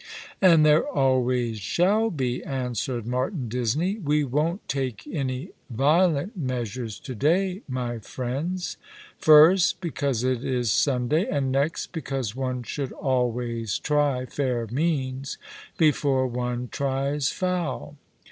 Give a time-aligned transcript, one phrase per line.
[0.41, 7.13] "And there always shall be," answered Martin Disney." We won't take any violent measures to
[7.13, 8.77] day, my friends—*
[9.23, 12.91] 164 All along the River, first because it is Sunday, and next because one should
[12.93, 15.37] alway try fair means
[15.77, 17.95] before one tries foul.